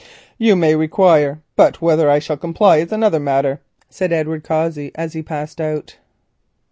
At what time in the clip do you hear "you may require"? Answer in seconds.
0.39-1.41